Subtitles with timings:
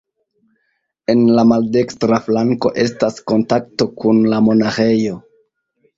[1.13, 5.21] En la maldekstra flanko estas kontakto kun la monaĥejo.